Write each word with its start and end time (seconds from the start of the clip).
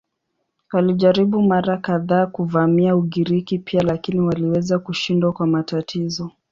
Walijaribu 0.73 1.41
mara 1.41 1.77
kadhaa 1.77 2.25
kuvamia 2.25 2.95
Ugiriki 2.95 3.59
pia 3.59 3.81
lakini 3.83 4.19
waliweza 4.19 4.79
kushindwa 4.79 5.31
kwa 5.33 5.47
matatizo. 5.47 6.31